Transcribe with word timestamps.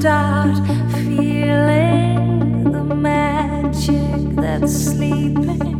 start 0.00 0.56
feeling 0.94 2.72
the 2.72 2.82
magic 2.82 4.34
that's 4.34 4.72
sleeping. 4.72 5.79